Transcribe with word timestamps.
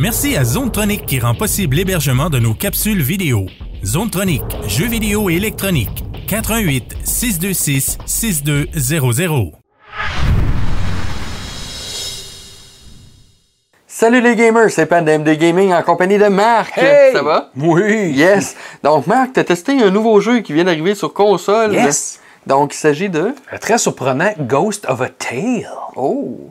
Merci 0.00 0.34
à 0.34 0.44
Zonetronic 0.44 1.04
qui 1.04 1.20
rend 1.20 1.34
possible 1.34 1.76
l'hébergement 1.76 2.30
de 2.30 2.38
nos 2.38 2.54
capsules 2.54 3.02
vidéo. 3.02 3.44
Zonetronic, 3.84 4.42
jeux 4.66 4.86
vidéo 4.86 5.28
et 5.28 5.34
électronique. 5.34 6.06
88 6.26 6.96
626 7.04 7.98
6200. 8.06 9.52
Salut 13.86 14.22
les 14.22 14.36
gamers, 14.36 14.70
c'est 14.70 14.86
Pan 14.86 15.02
de 15.02 15.34
Gaming 15.34 15.74
en 15.74 15.82
compagnie 15.82 16.16
de 16.16 16.28
Marc. 16.28 16.78
Hey! 16.78 17.12
Ça 17.12 17.22
va? 17.22 17.50
Oui. 17.54 18.12
Yes. 18.14 18.56
Donc 18.82 19.06
Marc, 19.06 19.34
t'as 19.34 19.44
testé 19.44 19.82
un 19.82 19.90
nouveau 19.90 20.18
jeu 20.22 20.40
qui 20.40 20.54
vient 20.54 20.64
d'arriver 20.64 20.94
sur 20.94 21.12
console. 21.12 21.74
Yes. 21.74 22.20
Donc 22.46 22.72
il 22.72 22.78
s'agit 22.78 23.10
de... 23.10 23.34
Un 23.52 23.58
Très 23.58 23.76
surprenant, 23.76 24.32
Ghost 24.38 24.86
of 24.88 25.02
a 25.02 25.10
Tale. 25.10 25.68
Oh. 25.94 26.50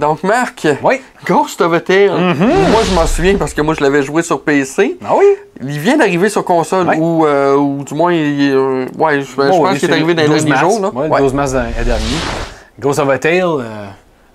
Donc 0.00 0.22
Marc, 0.22 0.66
Oui. 0.82 1.02
Ghost 1.26 1.60
of 1.60 1.74
a 1.74 1.80
Tale, 1.80 2.08
moi 2.10 2.80
je 2.88 2.94
m'en 2.94 3.06
souviens 3.06 3.36
parce 3.36 3.52
que 3.52 3.60
moi 3.60 3.74
je 3.78 3.82
l'avais 3.84 4.02
joué 4.02 4.22
sur 4.22 4.40
PC. 4.42 4.96
Ah 5.04 5.12
oui? 5.14 5.26
Il 5.62 5.78
vient 5.78 5.98
d'arriver 5.98 6.30
sur 6.30 6.42
console 6.42 6.88
ou, 6.98 7.26
euh, 7.26 7.54
ou 7.54 7.84
du 7.84 7.92
moins, 7.92 8.10
il, 8.14 8.50
euh, 8.54 8.86
ouais, 8.96 9.20
je, 9.20 9.36
Bon, 9.36 9.62
pense 9.64 9.78
qu'il 9.78 9.90
est 9.90 9.92
arrivé 9.92 10.14
dans 10.14 10.22
les 10.22 10.28
12 10.28 10.44
derniers 10.46 10.58
jours. 10.60 10.80
Là. 10.80 10.88
Ouais, 10.88 11.06
le 11.06 11.12
Ouais. 11.12 11.20
12 11.20 11.34
mars 11.34 11.52
dernier. 11.52 11.74
Ghost 12.80 12.98
of 12.98 13.10
a 13.10 13.18
Tale, 13.18 13.42
euh, 13.44 13.86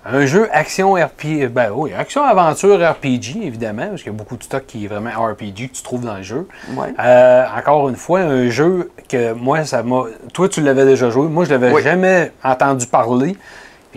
un 0.08 0.24
jeu 0.24 0.48
action 0.52 0.92
RPG, 0.92 1.48
ben 1.50 1.70
oui, 1.74 1.90
action 1.98 2.22
aventure 2.22 2.76
RPG 2.78 3.40
évidemment, 3.42 3.88
parce 3.88 4.02
qu'il 4.04 4.12
y 4.12 4.14
a 4.14 4.18
beaucoup 4.18 4.36
de 4.36 4.44
stock 4.44 4.62
qui 4.68 4.84
est 4.84 4.88
vraiment 4.88 5.10
RPG 5.10 5.68
que 5.70 5.74
tu 5.76 5.82
trouves 5.82 6.04
dans 6.04 6.14
le 6.14 6.22
jeu. 6.22 6.46
Ouais. 6.76 6.94
Euh, 7.04 7.42
encore 7.58 7.88
une 7.88 7.96
fois, 7.96 8.20
un 8.20 8.48
jeu 8.50 8.92
que 9.08 9.32
moi, 9.32 9.64
ça 9.64 9.82
m'a. 9.82 10.04
Toi, 10.32 10.48
tu 10.48 10.60
l'avais 10.60 10.84
déjà 10.84 11.10
joué, 11.10 11.26
moi, 11.26 11.44
je 11.44 11.50
l'avais 11.50 11.72
Oui. 11.72 11.82
jamais 11.82 12.30
entendu 12.44 12.86
parler. 12.86 13.36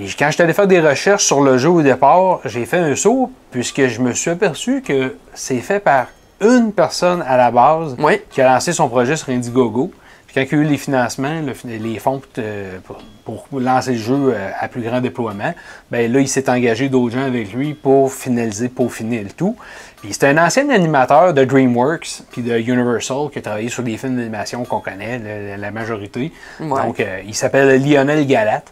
Puis 0.06 0.16
quand 0.18 0.32
j'étais 0.32 0.44
allé 0.44 0.54
faire 0.54 0.68
des 0.68 0.80
recherches 0.80 1.26
sur 1.26 1.42
le 1.42 1.58
jeu 1.58 1.70
au 1.70 1.82
départ, 1.82 2.40
j'ai 2.46 2.66
fait 2.66 2.78
un 2.78 2.96
saut, 2.96 3.30
puisque 3.52 3.86
je 3.88 4.02
me 4.02 4.14
suis 4.14 4.32
aperçu 4.32 4.82
que 4.82 5.16
c'est 5.34 5.60
fait 5.60 5.82
par 5.82 6.08
une 6.42 6.72
personne 6.72 7.22
à 7.28 7.36
la 7.36 7.52
base 7.52 7.98
Oui. 8.00 8.22
qui 8.30 8.42
a 8.42 8.54
lancé 8.54 8.72
son 8.72 8.88
projet 8.88 9.18
sur 9.18 9.30
Indiegogo. 9.30 9.92
Puis 10.26 10.36
quand 10.36 10.42
il 10.42 10.58
y 10.58 10.62
a 10.62 10.64
eu 10.64 10.68
les 10.70 10.78
financements, 10.78 11.42
le 11.46 11.54
fin- 11.54 11.68
les 11.68 12.00
fonds 12.00 12.22
euh, 12.38 12.78
pour, 13.26 13.44
lancer 13.60 13.94
le 13.94 13.98
jeu 13.98 14.34
euh, 14.34 14.50
à 14.58 14.70
plus 14.70 14.82
grand 14.84 15.02
déploiement, 15.02 15.54
ben 15.92 16.10
là, 16.10 16.20
il 16.20 16.30
s'est 16.30 16.50
engagé 16.50 16.88
d'autres 16.88 17.16
gens 17.16 17.26
avec 17.26 17.52
lui 17.52 17.74
pour 17.74 18.14
finaliser, 18.14 18.70
pour 18.70 18.94
finir 18.94 19.24
le 19.24 19.32
tout. 19.32 19.58
Puis 20.02 20.14
c'est 20.14 20.28
un 20.28 20.38
ancien 20.38 20.70
animateur 20.70 21.34
de 21.34 21.44
DreamWorks 21.44 22.22
puis 22.32 22.42
de 22.42 22.58
Universal 22.58 23.30
qui 23.34 23.40
a 23.40 23.42
travaillé 23.42 23.68
sur 23.70 23.84
des 23.84 23.98
films 23.98 24.16
d'animation 24.16 24.64
qu'on 24.64 24.80
connaît, 24.80 25.20
la, 25.58 25.72
majorité. 25.72 26.32
Ouais. 26.62 26.82
Donc, 26.84 27.02
euh, 27.02 27.20
il 27.28 27.36
s'appelle 27.36 27.84
Lionel 27.84 28.26
Galat. 28.26 28.64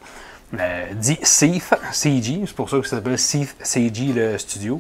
Euh, 0.54 0.86
dit 0.94 1.20
Seif 1.24 1.74
CG, 1.92 2.42
c'est 2.46 2.56
pour 2.56 2.70
ça 2.70 2.78
que 2.78 2.88
ça 2.88 2.98
s'appelle 2.98 3.20
Seif 3.20 3.56
CG 3.62 4.14
le 4.16 4.38
studio. 4.38 4.80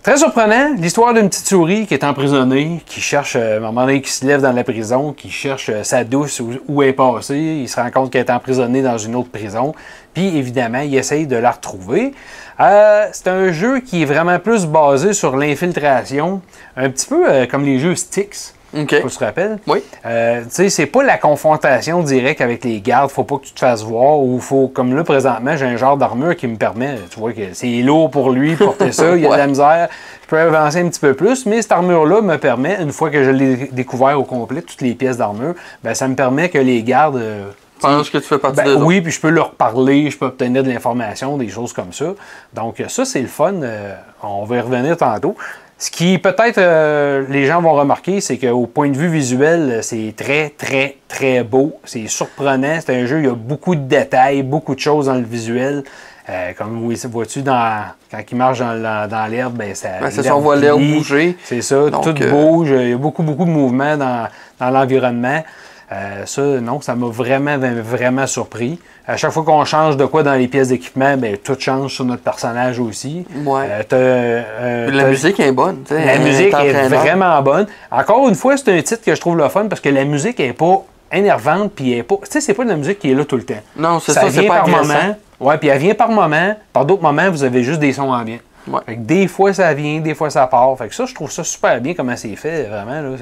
Très 0.00 0.18
surprenant, 0.18 0.74
l'histoire 0.78 1.12
d'une 1.12 1.28
petite 1.28 1.48
souris 1.48 1.86
qui 1.88 1.94
est 1.94 2.04
emprisonnée, 2.04 2.80
qui 2.86 3.00
cherche, 3.00 3.34
euh, 3.34 3.54
à 3.54 3.56
un 3.56 3.60
moment 3.60 3.86
donné, 3.86 4.00
qui 4.00 4.12
se 4.12 4.24
lève 4.24 4.40
dans 4.40 4.52
la 4.52 4.62
prison, 4.62 5.12
qui 5.12 5.28
cherche 5.28 5.70
euh, 5.70 5.82
sa 5.82 6.04
douce, 6.04 6.38
où, 6.38 6.52
où 6.68 6.82
elle 6.82 6.90
est 6.90 6.92
passée. 6.92 7.36
Il 7.36 7.68
se 7.68 7.80
rend 7.80 7.90
compte 7.90 8.12
qu'elle 8.12 8.24
est 8.24 8.30
emprisonnée 8.30 8.82
dans 8.82 8.96
une 8.96 9.16
autre 9.16 9.30
prison. 9.30 9.74
Puis, 10.14 10.38
évidemment, 10.38 10.78
il 10.78 10.94
essaye 10.94 11.26
de 11.26 11.34
la 11.34 11.50
retrouver. 11.50 12.14
C'est 12.58 13.26
un 13.26 13.50
jeu 13.50 13.80
qui 13.80 14.02
est 14.02 14.06
vraiment 14.06 14.38
plus 14.38 14.66
basé 14.66 15.12
sur 15.12 15.36
l'infiltration, 15.36 16.40
un 16.76 16.88
petit 16.88 17.06
peu 17.06 17.46
comme 17.50 17.64
les 17.64 17.78
jeux 17.78 17.96
Styx. 17.96 18.55
Tu 18.72 18.86
te 18.86 19.24
rappelles? 19.24 19.58
Oui. 19.66 19.82
Euh, 20.04 20.42
tu 20.42 20.50
sais, 20.50 20.68
c'est 20.68 20.86
pas 20.86 21.02
la 21.02 21.18
confrontation 21.18 22.02
directe 22.02 22.40
avec 22.40 22.64
les 22.64 22.80
gardes. 22.80 23.10
Faut 23.10 23.24
pas 23.24 23.36
que 23.36 23.44
tu 23.44 23.52
te 23.52 23.60
fasses 23.60 23.82
voir 23.82 24.18
ou 24.18 24.38
faut, 24.40 24.68
comme 24.68 24.94
là, 24.94 25.04
présentement, 25.04 25.56
j'ai 25.56 25.66
un 25.66 25.76
genre 25.76 25.96
d'armure 25.96 26.36
qui 26.36 26.46
me 26.46 26.56
permet, 26.56 26.96
tu 27.10 27.18
vois 27.18 27.32
que 27.32 27.52
c'est 27.52 27.82
lourd 27.82 28.10
pour 28.10 28.30
lui, 28.30 28.56
porter 28.56 28.92
ça, 28.92 29.16
il 29.16 29.22
y 29.22 29.26
a 29.26 29.30
de 29.32 29.36
la 29.36 29.46
misère. 29.46 29.88
Je 30.22 30.28
peux 30.28 30.38
avancer 30.38 30.80
un 30.80 30.88
petit 30.88 31.00
peu 31.00 31.14
plus, 31.14 31.46
mais 31.46 31.62
cette 31.62 31.72
armure-là 31.72 32.20
me 32.20 32.36
permet, 32.36 32.76
une 32.80 32.92
fois 32.92 33.10
que 33.10 33.22
je 33.22 33.30
l'ai 33.30 33.56
découvert 33.72 34.18
au 34.18 34.24
complet, 34.24 34.62
toutes 34.62 34.82
les 34.82 34.94
pièces 34.94 35.18
d'armure, 35.18 35.54
ben, 35.84 35.94
ça 35.94 36.08
me 36.08 36.16
permet 36.16 36.48
que 36.48 36.58
les 36.58 36.82
gardes. 36.82 37.16
euh, 37.16 37.44
pense 37.80 38.10
que 38.10 38.18
tu 38.18 38.24
fais 38.24 38.38
partie 38.38 38.62
ben, 38.62 38.78
de 38.78 38.82
oui, 38.82 39.00
puis 39.00 39.12
je 39.12 39.20
peux 39.20 39.28
leur 39.28 39.52
parler, 39.52 40.10
je 40.10 40.18
peux 40.18 40.26
obtenir 40.26 40.64
de 40.64 40.70
l'information, 40.70 41.36
des 41.36 41.48
choses 41.48 41.72
comme 41.72 41.92
ça. 41.92 42.06
Donc, 42.54 42.82
ça, 42.88 43.04
c'est 43.04 43.20
le 43.20 43.28
fun. 43.28 43.54
euh, 43.62 43.94
on 44.22 44.44
va 44.44 44.56
y 44.56 44.60
revenir 44.60 44.96
tantôt. 44.96 45.36
Ce 45.78 45.90
qui, 45.90 46.16
peut-être, 46.18 46.56
euh, 46.56 47.24
les 47.28 47.44
gens 47.44 47.60
vont 47.60 47.74
remarquer, 47.74 48.22
c'est 48.22 48.38
qu'au 48.38 48.66
point 48.66 48.88
de 48.88 48.96
vue 48.96 49.08
visuel, 49.08 49.80
c'est 49.82 50.14
très, 50.16 50.48
très, 50.48 50.96
très 51.06 51.44
beau. 51.44 51.78
C'est 51.84 52.06
surprenant. 52.06 52.78
C'est 52.80 52.96
un 52.96 53.04
jeu, 53.04 53.18
il 53.18 53.26
y 53.26 53.28
a 53.28 53.34
beaucoup 53.34 53.74
de 53.74 53.82
détails, 53.82 54.42
beaucoup 54.42 54.74
de 54.74 54.80
choses 54.80 55.06
dans 55.06 55.14
le 55.14 55.24
visuel. 55.24 55.84
Euh, 56.30 56.52
comme 56.56 56.90
vois-tu, 57.10 57.42
dans, 57.42 57.84
quand 58.10 58.20
il 58.32 58.36
marche 58.36 58.58
dans, 58.60 59.30
l'herbe, 59.30 59.54
ben, 59.54 59.74
ça. 59.74 60.00
Ben, 60.00 60.10
c'est 60.10 60.22
ça, 60.22 60.34
on 60.34 60.40
voit 60.40 60.56
l'herbe 60.56 60.80
bouger. 60.80 61.36
C'est 61.44 61.60
ça, 61.60 61.90
Donc, 61.90 62.02
tout 62.02 62.22
euh, 62.22 62.30
bouge. 62.30 62.70
Il 62.70 62.88
y 62.88 62.92
a 62.94 62.96
beaucoup, 62.96 63.22
beaucoup 63.22 63.44
de 63.44 63.50
mouvements 63.50 63.98
dans, 63.98 64.28
dans 64.58 64.70
l'environnement. 64.70 65.44
Euh, 65.92 66.26
ça, 66.26 66.42
non, 66.42 66.80
ça 66.80 66.94
m'a 66.96 67.06
vraiment, 67.06 67.56
vraiment 67.58 68.26
surpris. 68.26 68.78
À 69.06 69.16
chaque 69.16 69.30
fois 69.30 69.44
qu'on 69.44 69.64
change 69.64 69.96
de 69.96 70.04
quoi 70.04 70.24
dans 70.24 70.34
les 70.34 70.48
pièces 70.48 70.68
d'équipement, 70.68 71.16
ben, 71.16 71.36
tout 71.36 71.56
change 71.58 71.94
sur 71.94 72.04
notre 72.04 72.22
personnage 72.22 72.80
aussi. 72.80 73.24
Ouais. 73.44 73.68
Euh, 73.92 74.42
euh, 74.60 74.90
La 74.90 75.04
musique 75.04 75.38
est 75.38 75.52
bonne. 75.52 75.82
tu 75.86 75.94
sais, 75.94 76.04
la 76.04 76.18
musique 76.18 76.52
est 76.54 76.88
vraiment 76.88 77.40
bonne. 77.40 77.66
Encore 77.90 78.28
une 78.28 78.34
fois, 78.34 78.56
c'est 78.56 78.76
un 78.76 78.82
titre 78.82 79.04
que 79.04 79.14
je 79.14 79.20
trouve 79.20 79.36
le 79.36 79.48
fun 79.48 79.66
parce 79.68 79.80
que 79.80 79.88
la 79.88 80.04
musique 80.04 80.40
est 80.40 80.52
pas 80.52 80.82
énervante 81.12 81.72
puis 81.74 81.92
elle 81.92 81.98
est 81.98 82.02
pas. 82.02 82.16
Tu 82.16 82.32
sais, 82.32 82.40
c'est 82.40 82.54
pas 82.54 82.64
de 82.64 82.70
la 82.70 82.76
musique 82.76 82.98
qui 82.98 83.12
est 83.12 83.14
là 83.14 83.24
tout 83.24 83.36
le 83.36 83.44
temps. 83.44 83.54
Non, 83.76 84.00
c'est 84.00 84.12
ça, 84.12 84.22
c'est 84.22 84.40
vient 84.40 84.48
pas 84.48 84.62
par 84.62 84.68
moment. 84.68 85.16
Ouais, 85.38 85.56
puis 85.58 85.68
elle 85.68 85.78
vient 85.78 85.94
par 85.94 86.08
moment. 86.08 86.56
Par 86.72 86.84
d'autres 86.84 87.02
moments, 87.02 87.30
vous 87.30 87.44
avez 87.44 87.62
juste 87.62 87.78
des 87.78 87.92
sons 87.92 88.12
ambiants. 88.12 88.38
Ouais. 88.68 88.80
Fait 88.86 88.96
que 88.96 89.00
des 89.02 89.28
fois 89.28 89.52
ça 89.52 89.72
vient, 89.74 90.00
des 90.00 90.14
fois 90.14 90.30
ça 90.30 90.46
part. 90.46 90.76
Fait 90.78 90.88
que 90.88 90.94
ça, 90.94 91.06
je 91.06 91.14
trouve 91.14 91.30
ça 91.30 91.44
super 91.44 91.80
bien 91.80 91.94
comment 91.94 92.16
c'est 92.16 92.34
fait, 92.36 92.64
vraiment. 92.64 93.16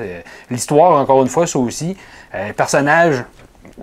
L'histoire, 0.51 1.01
encore 1.01 1.23
une 1.23 1.29
fois, 1.29 1.47
ça 1.47 1.59
aussi. 1.59 1.97
Euh, 2.35 2.53
personnage 2.53 3.25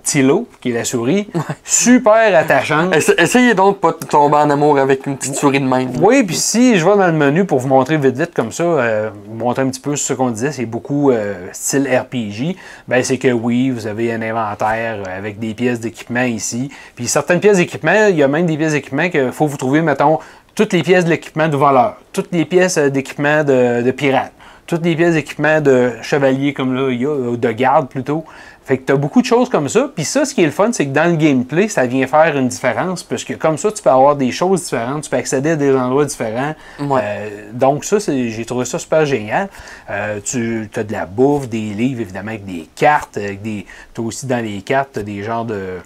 Tilo, 0.04 0.48
qui 0.60 0.70
est 0.70 0.74
la 0.74 0.84
souris, 0.84 1.28
super 1.64 2.34
attachant. 2.36 2.90
Essa- 2.92 3.14
Essayez 3.18 3.52
donc 3.54 3.78
pas 3.78 3.90
de 3.92 4.06
tomber 4.06 4.36
en 4.36 4.48
amour 4.48 4.78
avec 4.78 5.06
une 5.06 5.16
petite 5.18 5.34
souris 5.34 5.60
de 5.60 5.66
même. 5.66 5.90
Oui, 6.00 6.22
puis 6.22 6.36
si 6.36 6.78
je 6.78 6.84
vais 6.88 6.96
dans 6.96 7.06
le 7.08 7.12
menu 7.12 7.44
pour 7.44 7.58
vous 7.58 7.68
montrer 7.68 7.98
vite 7.98 8.16
vite 8.16 8.32
comme 8.34 8.52
ça, 8.52 8.62
euh, 8.62 9.10
vous 9.28 9.34
montrer 9.34 9.62
un 9.62 9.68
petit 9.68 9.80
peu 9.80 9.94
ce 9.96 10.14
qu'on 10.14 10.30
disait, 10.30 10.50
c'est 10.52 10.64
beaucoup 10.66 11.10
euh, 11.10 11.34
style 11.52 11.86
RPG, 11.86 12.56
ben 12.88 13.02
c'est 13.04 13.18
que 13.18 13.28
oui, 13.32 13.68
vous 13.70 13.86
avez 13.86 14.12
un 14.14 14.22
inventaire 14.22 15.02
avec 15.14 15.38
des 15.38 15.52
pièces 15.52 15.80
d'équipement 15.80 16.22
ici. 16.24 16.70
Puis 16.94 17.06
certaines 17.06 17.40
pièces 17.40 17.58
d'équipement, 17.58 18.06
il 18.08 18.16
y 18.16 18.22
a 18.22 18.28
même 18.28 18.46
des 18.46 18.56
pièces 18.56 18.72
d'équipement 18.72 19.10
qu'il 19.10 19.30
faut 19.32 19.46
vous 19.46 19.58
trouver, 19.58 19.82
mettons, 19.82 20.18
toutes 20.54 20.72
les 20.72 20.82
pièces 20.82 21.04
de 21.04 21.10
l'équipement 21.10 21.48
de 21.48 21.56
voleur, 21.56 21.96
toutes 22.12 22.32
les 22.32 22.44
pièces 22.44 22.78
euh, 22.78 22.90
d'équipement 22.90 23.44
de, 23.44 23.82
de 23.82 23.90
pirate, 23.90 24.32
toutes 24.66 24.84
les 24.84 24.96
pièces 24.96 25.14
d'équipement 25.14 25.60
de 25.60 25.92
chevalier 26.02 26.52
comme 26.52 26.74
là, 26.74 26.90
il 26.90 27.02
y 27.02 27.06
a, 27.06 27.10
euh, 27.10 27.36
de 27.36 27.52
garde 27.52 27.88
plutôt. 27.88 28.24
Fait 28.64 28.78
que 28.78 28.86
tu 28.86 28.92
as 28.92 28.96
beaucoup 28.96 29.20
de 29.20 29.26
choses 29.26 29.48
comme 29.48 29.68
ça. 29.68 29.90
Puis 29.92 30.04
ça, 30.04 30.24
ce 30.24 30.34
qui 30.34 30.42
est 30.42 30.46
le 30.46 30.52
fun, 30.52 30.70
c'est 30.72 30.86
que 30.86 30.92
dans 30.92 31.10
le 31.10 31.16
gameplay, 31.16 31.66
ça 31.66 31.84
vient 31.84 32.06
faire 32.06 32.36
une 32.36 32.46
différence. 32.46 33.02
Parce 33.02 33.24
que 33.24 33.34
comme 33.34 33.58
ça, 33.58 33.72
tu 33.72 33.82
peux 33.82 33.90
avoir 33.90 34.14
des 34.14 34.30
choses 34.30 34.62
différentes, 34.62 35.02
tu 35.02 35.10
peux 35.10 35.16
accéder 35.16 35.50
à 35.50 35.56
des 35.56 35.74
endroits 35.74 36.04
différents. 36.04 36.54
Ouais. 36.78 37.00
Euh, 37.02 37.50
donc 37.52 37.84
ça, 37.84 37.98
j'ai 37.98 38.44
trouvé 38.44 38.64
ça 38.64 38.78
super 38.78 39.04
génial. 39.04 39.48
Euh, 39.90 40.20
tu 40.24 40.70
as 40.76 40.84
de 40.84 40.92
la 40.92 41.06
bouffe, 41.06 41.48
des 41.48 41.74
livres, 41.74 42.02
évidemment, 42.02 42.30
avec 42.30 42.44
des 42.44 42.68
cartes. 42.76 43.16
Avec 43.16 43.42
des, 43.42 43.66
tu 43.94 44.00
as 44.00 44.04
aussi 44.04 44.26
dans 44.26 44.42
les 44.42 44.62
cartes 44.62 44.90
t'as 44.92 45.02
des 45.02 45.24
genres 45.24 45.44
de... 45.44 45.78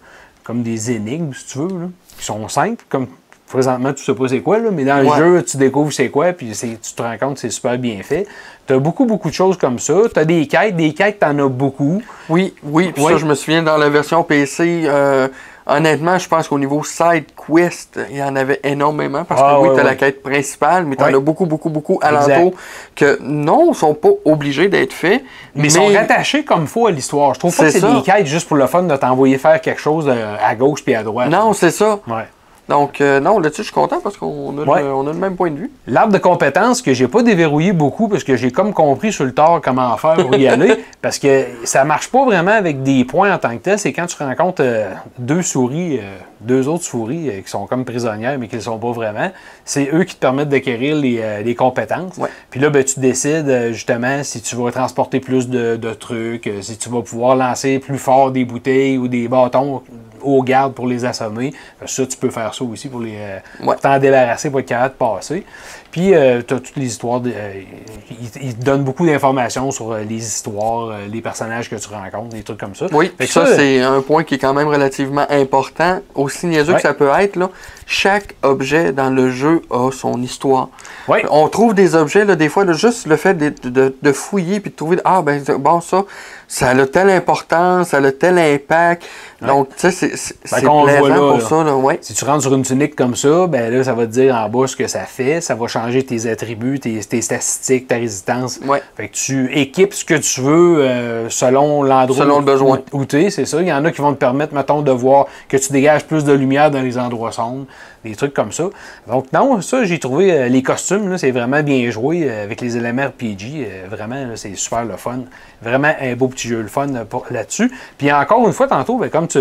comme 0.45 0.63
des 0.63 0.91
énigmes, 0.91 1.33
si 1.33 1.47
tu 1.47 1.59
veux, 1.61 1.81
là, 1.81 1.87
qui 2.19 2.25
sont 2.25 2.47
simples. 2.49 2.85
Comme 2.91 3.07
présentement, 3.49 3.93
tu 3.93 4.03
sais 4.05 4.15
pas 4.15 4.29
c'est 4.29 4.41
quoi, 4.41 4.59
là, 4.59 4.71
mais 4.73 4.85
dans 4.85 4.99
le 5.03 5.09
jeu, 5.17 5.43
tu 5.45 5.57
découvres 5.57 5.93
c'est 5.93 6.09
quoi, 6.09 6.33
puis 6.33 6.51
tu 6.53 6.77
te 6.95 7.03
rends 7.03 7.17
compte 7.19 7.35
que 7.35 7.41
c'est 7.41 7.51
super 7.51 7.79
bien 7.79 7.99
fait. 8.03 8.27
Tu 8.67 8.73
as 8.75 8.79
beaucoup, 8.79 9.05
beaucoup 9.07 9.29
de 9.29 9.35
choses 9.35 9.57
comme 9.57 9.79
ça. 9.79 9.95
Tu 10.13 10.19
as 10.19 10.25
des 10.25 10.47
quêtes. 10.49 10.75
Des 10.77 10.93
quêtes, 10.93 11.21
tu 11.21 11.27
en 11.27 11.39
as 11.39 11.49
beaucoup. 11.49 12.03
Oui, 12.29 12.53
oui, 12.65 12.91
puis 12.93 13.05
ça, 13.05 13.17
je 13.17 13.25
me 13.25 13.35
souviens 13.37 13.63
dans 13.63 13.77
la 13.77 13.89
version 13.89 14.25
PC, 14.25 14.83
euh, 14.87 15.29
honnêtement, 15.69 16.19
je 16.19 16.29
pense 16.29 16.49
qu'au 16.49 16.59
niveau 16.59 16.83
side 16.83 17.27
quest, 17.37 18.01
il 18.11 18.17
y 18.17 18.23
en 18.25 18.35
avait 18.35 18.59
énormément 18.65 19.23
parce 19.25 19.41
Ah, 19.45 19.55
que 19.57 19.63
oui, 19.63 19.69
ouais, 19.69 19.77
t'as 19.77 19.83
la 19.85 19.91
ouais. 19.91 19.97
quête 19.97 20.21
principale, 20.23 20.85
mais 20.85 20.97
t'en 20.97 21.05
Ouais. 21.07 21.15
as 21.15 21.21
beaucoup, 21.21 21.47
beaucoup, 21.47 21.71
beaucoup 21.71 22.01
Exact. 22.03 22.33
alentour 22.33 22.55
que 22.97 23.19
non, 23.23 23.73
sont 23.73 23.95
pas 23.95 24.09
obligés 24.25 24.67
d'être 24.69 24.93
faits. 24.93 25.23
Mais, 25.55 25.65
ils 25.69 25.71
sont 25.71 25.87
rattachés 25.87 26.45
comme 26.45 26.67
faut 26.67 26.89
à 26.89 26.91
l'histoire. 26.91 27.35
Je 27.35 27.39
trouve 27.39 27.57
pas 27.57 27.67
que 27.67 27.71
C'est 27.71 27.81
des 27.81 28.03
quêtes 28.03 28.27
juste 28.27 28.49
pour 28.49 28.57
le 28.57 28.67
fun 28.67 28.83
de 28.83 28.97
t'envoyer 28.97 29.39
faire 29.39 29.61
quelque 29.61 29.81
chose 29.81 30.07
de- 30.07 30.13
à 30.13 30.55
gauche 30.57 30.83
puis 30.85 30.95
à 30.97 31.05
droite. 31.05 31.31
Non, 31.31 31.53
c'est 31.53 31.71
ça. 31.71 32.01
Ouais. 32.09 32.25
Donc, 32.69 33.01
euh, 33.01 33.21
non, 33.21 33.39
là-dessus, 33.39 33.63
je 33.63 33.67
suis 33.67 33.75
content 33.75 34.01
parce 34.03 34.17
qu'on 34.17 34.59
a, 34.59 34.65
Ouais. 34.65 34.83
le, 34.83 34.93
on 34.93 35.07
a 35.07 35.13
le 35.13 35.19
même 35.19 35.37
point 35.37 35.51
de 35.53 35.57
vue. 35.57 35.71
L'arbre 35.87 36.13
de 36.13 36.19
compétences 36.19 36.83
que 36.83 36.93
j'ai 36.95 37.07
pas 37.07 37.23
déverrouillé 37.23 37.73
beaucoup 37.73 38.09
parce 38.09 38.25
que 38.25 38.37
j'ai 38.37 38.51
comme 38.51 38.73
compris 38.75 39.13
sur 39.13 39.25
le 39.25 39.33
tard 39.33 39.61
comment 39.63 39.97
faire 39.97 40.15
pour 40.17 40.35
y 40.35 40.49
aller. 40.49 40.75
parce 41.01 41.19
que 41.21 41.45
ça 41.65 41.85
marche 41.85 42.09
pas 42.09 42.25
vraiment 42.25 42.51
avec 42.51 42.83
des 42.83 43.05
points 43.05 43.33
en 43.33 43.39
tant 43.39 43.51
que 43.57 43.63
tel. 43.63 43.79
C'est 43.79 43.93
quand 43.93 44.07
tu 44.07 44.21
rencontres 44.21 44.63
euh, 44.65 44.91
deux 45.19 45.43
souris, 45.43 45.99
euh, 45.99 46.17
deux 46.41 46.67
autres 46.67 46.83
souris 46.83 47.29
euh, 47.31 47.41
qui 47.41 47.49
sont 47.49 47.67
comme 47.67 47.85
prisonnières 47.85 48.37
mais 48.39 48.49
qui 48.49 48.57
ne 48.57 48.61
le 48.61 48.65
sont 48.65 48.79
pas 48.79 48.91
vraiment. 48.91 49.31
C'est 49.65 49.89
eux 49.93 50.03
qui 50.03 50.17
te 50.17 50.21
permettent 50.21 50.49
d'acquérir 50.49 50.97
les, 50.97 51.43
les 51.45 51.55
compétences. 51.55 52.17
Ouais. 52.19 52.29
Puis 52.51 52.59
là, 52.59 52.71
ben, 52.71 52.83
tu 52.83 52.99
décides 52.99 53.69
justement 53.73 54.25
si 54.25 54.41
tu 54.41 54.57
vas 54.57 54.73
transporter 54.73 55.21
plus 55.21 55.49
de, 55.49 55.77
de 55.77 55.91
trucs, 55.95 56.51
si 56.63 56.77
tu 56.79 56.89
vas 56.89 57.03
pouvoir 57.03 57.37
lancer 57.37 57.79
plus 57.79 57.99
fort 57.99 58.33
des 58.33 58.45
bouteilles 58.45 58.99
ou 58.99 59.07
des 59.07 59.29
bâtons 59.29 59.83
aux 60.27 60.43
gardes 60.43 60.75
pour 60.75 60.87
les 60.87 61.05
assommer. 61.05 61.55
Ça, 61.87 62.07
tu 62.07 62.17
peux 62.17 62.31
faire 62.31 62.53
ça 62.55 62.65
aussi 62.65 62.89
pour 62.89 63.01
les 63.01 63.15
euh, 63.17 63.39
Ouais. 63.65 63.77
t'en 63.81 63.99
débarrasser 63.99 64.51
pour 64.51 64.61
être 64.61 64.67
capable 64.67 64.95
de 64.95 64.99
passer. 64.99 65.45
Puis, 65.91 66.11
tu 66.11 66.15
as 66.15 66.43
toutes 66.43 66.77
les 66.77 66.87
histoires. 66.87 67.21
De, 67.21 67.31
euh, 67.35 67.63
ils, 68.11 68.43
ils 68.49 68.55
te 68.55 68.63
donnent 68.63 68.85
beaucoup 68.85 69.07
d'informations 69.07 69.71
sur 69.71 69.93
euh, 69.93 70.03
les 70.03 70.17
histoires, 70.19 70.89
euh, 70.91 71.07
les 71.11 71.23
personnages 71.23 71.71
que 71.71 71.77
tu 71.77 71.89
rencontres, 71.89 72.37
des 72.37 72.43
trucs 72.43 72.61
comme 72.61 72.75
ça. 72.75 72.87
Oui, 72.93 73.11
puis 73.17 73.27
ça, 73.27 73.47
c'est 73.47 73.81
un 73.81 74.03
point 74.03 74.23
qui 74.23 74.35
est 74.35 74.39
quand 74.39 74.53
même 74.53 74.69
relativement 74.69 75.25
important. 75.31 76.01
Aussi 76.15 76.47
niaiseux 76.49 76.73
Ouais. 76.73 76.77
que 76.77 76.83
ça 76.83 76.93
peut 76.93 77.09
être, 77.19 77.37
là, 77.37 77.49
chaque 77.87 78.35
objet 78.43 78.93
dans 78.93 79.09
le 79.09 79.31
jeu 79.31 79.63
a 79.71 79.91
son 79.91 80.21
histoire. 80.23 80.69
Ouais. 81.09 81.25
On 81.31 81.49
trouve 81.49 81.73
des 81.73 81.95
objets, 81.95 82.27
là, 82.27 82.37
des 82.37 82.51
fois, 82.51 82.65
là, 82.67 82.75
juste 82.75 83.07
le 83.07 83.17
fait 83.17 83.33
de, 83.35 83.55
de- 83.69 83.97
de 84.03 84.13
fouiller 84.13 84.61
puis 84.61 84.71
de 84.73 84.77
trouver, 84.77 84.99
ah, 85.05 85.23
ben, 85.23 85.43
bon, 85.59 85.81
ça, 85.81 86.05
ça 86.49 86.71
a 86.71 86.87
telle 86.87 87.09
importance, 87.11 87.89
ça 87.89 87.99
a 87.99 88.13
tel 88.13 88.39
impact. 88.39 89.05
Donc, 89.41 89.69
tu 89.77 89.91
sais, 89.91 90.16
c'est 90.17 90.65
pour 90.65 90.87
là. 90.87 91.41
ça, 91.41 91.65
là, 91.65 91.77
ouais. 91.77 91.99
Si 92.01 92.15
tu 92.15 92.25
rentres 92.25 92.43
sur 92.43 92.55
une 92.55 92.63
tunique 92.63 92.97
comme 92.97 93.15
ça, 93.15 93.47
ben 93.47 93.73
là, 93.73 93.85
ça 93.85 93.95
va 93.95 94.07
te 94.07 94.13
dire 94.13 94.35
en 94.35 94.49
bas 94.49 94.67
ce 94.67 94.77
que 94.77 94.87
ça 94.87 95.01
fait. 95.01 95.41
Ça 95.41 95.55
va 95.55 95.67
changer 95.67 96.05
tes 96.05 96.29
attributs, 96.29 96.81
tes, 96.81 96.99
tes 97.01 97.21
statistiques, 97.23 97.89
ta 97.89 97.97
résistance. 97.97 98.59
Ouais. 98.67 98.83
Fait 98.97 99.09
que 99.09 99.15
tu 99.15 99.53
équipes 99.57 99.95
ce 99.95 100.05
que 100.05 100.15
tu 100.15 100.41
veux 100.41 100.79
euh, 100.81 101.29
selon 101.31 101.83
l'endroit 101.83 102.17
Selon 102.25 102.37
où, 102.37 102.39
le 102.41 102.45
besoin. 102.45 102.81
où, 102.93 103.05
tu 103.05 103.23
es, 103.23 103.31
c'est 103.31 103.45
ça. 103.45 103.61
Il 103.61 103.69
y 103.69 103.73
en 103.73 103.85
a 103.85 103.91
qui 103.93 104.01
vont 104.01 104.13
te 104.13 104.19
permettre, 104.19 104.55
mettons, 104.55 104.83
de 104.83 104.91
voir 104.91 105.27
que 105.49 105.57
tu 105.57 105.73
dégages 105.73 106.05
plus 106.05 106.25
de 106.25 106.33
lumière 106.33 106.71
dans 106.71 106.83
les 106.83 106.99
endroits 106.99 107.33
sombres, 107.33 107.67
des 108.09 108.17
trucs 108.17 108.35
comme 108.35 108.53
ça. 108.53 108.65
Donc, 109.07 109.33
non, 109.33 109.61
ça, 109.61 109.85
j'ai 109.85 109.99
trouvé 109.99 110.33
euh, 110.33 110.49
les 110.49 110.63
costumes, 110.63 111.19
c'est 111.19 111.31
vraiment 111.31 111.63
bien 111.63 111.91
joué 111.91 112.29
euh, 112.31 112.45
avec 112.45 112.61
les 112.61 112.77
éléments 112.77 113.07
RPG. 113.07 113.45
euh, 113.67 113.87
vraiment, 113.91 114.25
c'est 114.37 114.55
super 114.57 114.85
le 114.85 114.97
fun. 114.97 115.21
Vraiment 115.63 115.93
un 116.01 116.15
beau 116.15 116.29
petit 116.29 116.49
jeu, 116.49 116.61
le 116.63 116.69
fun 116.69 116.87
là-dessus. 117.31 117.71
Puis 117.99 118.13
encore 118.13 118.47
une 118.47 118.53
fois, 118.53 118.67
tantôt, 118.69 118.99
ben, 118.99 119.09
comme, 119.11 119.27
tu, 119.29 119.41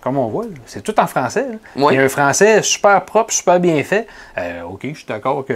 comme 0.00 0.16
on 0.16 0.28
voit, 0.28 0.44
c'est 0.64 0.82
tout 0.82 0.98
en 1.00 1.06
français. 1.06 1.46
Ouais. 1.76 1.94
Il 1.94 1.96
y 1.96 2.00
a 2.00 2.02
un 2.04 2.08
français 2.08 2.62
super 2.62 3.04
propre, 3.04 3.32
super 3.32 3.58
bien 3.60 3.82
fait. 3.82 4.06
OK, 4.70 4.80
je 4.90 4.94
suis 4.94 5.06
d'accord 5.06 5.44
que 5.44 5.54